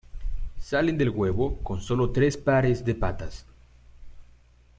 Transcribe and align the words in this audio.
Salen 0.57 0.97
del 0.97 1.11
huevo 1.11 1.59
con 1.59 1.79
solo 1.79 2.11
tres 2.11 2.35
pares 2.35 2.83
de 2.83 2.95
patas. 2.95 3.45